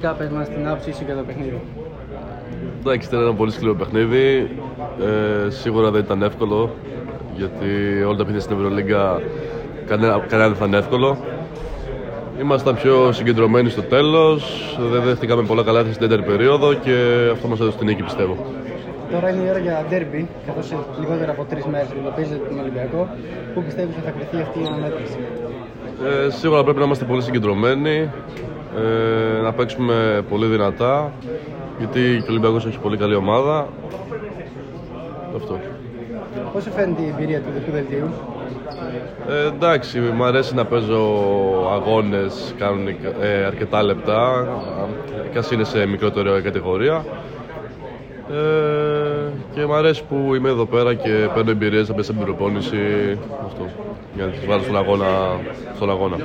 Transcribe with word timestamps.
Πες 0.00 0.28
μας 0.28 0.48
την 0.48 0.68
άποψή 0.68 0.92
σου 0.92 1.02
για 1.04 1.14
το 1.14 1.22
παιχνίδι. 1.22 1.60
Εντάξει, 2.78 3.08
ήταν 3.08 3.20
ένα 3.20 3.34
πολύ 3.34 3.50
σκληρό 3.50 3.74
παιχνίδι. 3.74 4.50
Ε, 5.00 5.50
σίγουρα 5.50 5.90
δεν 5.90 6.00
ήταν 6.00 6.22
εύκολο 6.22 6.70
γιατί 7.36 8.02
όλα 8.02 8.16
τα 8.16 8.24
παιχνίδια 8.24 8.40
στην 8.40 8.56
Ευρωλίγκα 8.56 9.20
κανένα, 9.86 10.24
κανένα 10.28 10.48
δεν 10.48 10.58
θα 10.58 10.64
είναι 10.64 10.76
εύκολο. 10.76 11.16
Ήμασταν 12.40 12.74
πιο 12.74 13.12
συγκεντρωμένοι 13.12 13.68
στο 13.68 13.82
τέλος. 13.82 14.42
Δεν 14.90 15.02
δέχτηκαμε 15.02 15.42
πολλά 15.42 15.62
καλά 15.62 15.80
στην 15.80 15.98
τέταρτη 15.98 16.24
περίοδο 16.24 16.74
και 16.74 16.94
αυτό 17.32 17.48
μας 17.48 17.60
έδωσε 17.60 17.78
την 17.78 17.86
νίκη, 17.86 18.02
πιστεύω. 18.02 18.36
Τώρα 19.12 19.30
είναι 19.30 19.42
η 19.46 19.48
ώρα 19.48 19.58
για 19.58 19.84
ντέρμπι, 19.88 20.28
καθώς 20.46 20.66
σε 20.66 20.76
λιγότερο 21.00 21.30
από 21.32 21.44
τρεις 21.44 21.64
μέρες 21.64 21.88
αντιμετωπίζετε 21.90 22.40
τον 22.48 22.58
Ολυμπιακό. 22.58 23.08
Πού 23.54 23.62
πιστεύεις 23.62 23.94
ότι 23.96 24.04
θα 24.04 24.10
κρυθεί 24.10 24.36
αυτή 24.46 24.58
η 24.58 24.66
αναμέτρηση; 24.66 25.18
Ε, 26.26 26.30
σίγουρα 26.30 26.62
πρέπει 26.64 26.78
να 26.78 26.84
είμαστε 26.84 27.04
πολύ 27.04 27.22
συγκεντρωμένοι, 27.22 28.10
ε, 28.76 29.40
να 29.42 29.52
παίξουμε 29.52 30.24
πολύ 30.28 30.46
δυνατά, 30.46 31.12
γιατί 31.78 32.00
και 32.00 32.28
ο 32.28 32.30
Ολυμπιακός 32.30 32.66
έχει 32.66 32.78
πολύ 32.78 32.96
καλή 32.96 33.14
ομάδα. 33.14 33.68
Αυτό. 35.36 35.58
Πώς 36.52 36.62
σου 36.62 36.70
φαίνεται 36.70 37.02
η 37.02 37.14
εμπειρία 37.16 37.40
του 37.40 37.50
δικού 37.54 37.70
δελτίου; 37.70 38.08
Ε, 39.28 39.46
εντάξει, 39.46 39.98
μου 39.98 40.24
αρέσει 40.24 40.54
να 40.54 40.64
παίζω 40.64 41.02
αγώνες, 41.72 42.54
κάνουν 42.58 42.86
ε, 43.20 43.44
αρκετά 43.44 43.82
λεπτά, 43.82 44.48
και 45.32 45.54
είναι 45.54 45.64
σε 45.64 45.86
μικρότερη 45.86 46.42
κατηγορία. 46.42 47.04
Ε, 48.30 49.30
και 49.54 49.66
μου 49.66 49.74
αρέσει 49.74 50.04
που 50.08 50.34
είμαι 50.34 50.48
εδώ 50.48 50.66
πέρα 50.66 50.94
και 50.94 51.28
παίρνω 51.34 51.50
εμπειρίες 51.50 51.90
από 51.90 52.02
την 52.02 52.18
προπόνηση 52.18 52.78
αυτό, 53.46 53.66
για 54.14 54.24
να 54.24 54.30
τις 54.30 54.46
βάλω 54.46 54.62
στον 54.62 54.76
αγώνα. 54.76 55.06
Στον 55.74 55.90
αγώνα. 55.90 56.16